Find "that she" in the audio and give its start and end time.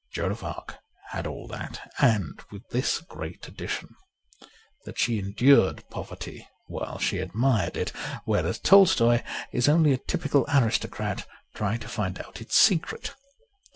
4.85-5.19